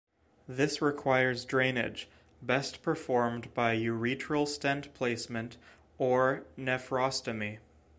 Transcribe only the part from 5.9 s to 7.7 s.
or nephrostomy.